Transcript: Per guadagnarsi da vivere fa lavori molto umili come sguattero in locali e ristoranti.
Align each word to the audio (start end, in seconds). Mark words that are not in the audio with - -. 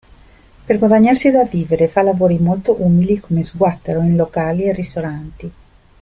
Per 0.65 0.79
guadagnarsi 0.79 1.29
da 1.29 1.43
vivere 1.43 1.87
fa 1.87 2.01
lavori 2.01 2.39
molto 2.39 2.75
umili 2.83 3.19
come 3.19 3.43
sguattero 3.43 4.01
in 4.01 4.15
locali 4.15 4.63
e 4.63 4.73
ristoranti. 4.73 5.51